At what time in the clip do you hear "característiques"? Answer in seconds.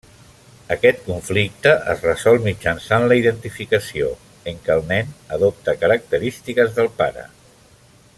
5.85-6.75